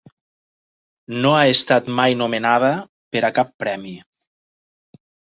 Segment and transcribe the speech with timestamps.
[1.25, 2.71] No ha estat mai nomenada
[3.15, 3.93] per a cap premi.